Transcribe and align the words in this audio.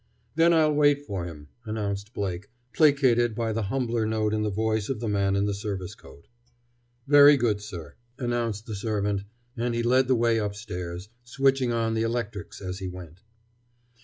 "Then 0.33 0.51
I'll 0.51 0.73
wait 0.73 1.05
for 1.05 1.25
him," 1.25 1.49
announced 1.63 2.15
Blake, 2.15 2.49
placated 2.73 3.35
by 3.35 3.53
the 3.53 3.61
humbler 3.69 4.07
note 4.07 4.33
in 4.33 4.41
the 4.41 4.49
voice 4.49 4.89
of 4.89 4.99
the 4.99 5.07
man 5.07 5.35
in 5.35 5.45
the 5.45 5.53
service 5.53 5.93
coat. 5.93 6.27
"Very 7.05 7.37
good, 7.37 7.61
sir," 7.61 7.93
announced 8.17 8.65
the 8.65 8.73
servant. 8.73 9.25
And 9.55 9.75
he 9.75 9.83
led 9.83 10.07
the 10.07 10.15
way 10.15 10.39
upstairs, 10.39 11.09
switching 11.23 11.71
on 11.71 11.93
the 11.93 12.01
electrics 12.01 12.61
as 12.61 12.79
he 12.79 12.87
went. 12.87 13.21